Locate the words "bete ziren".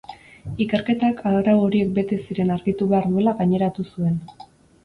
1.99-2.57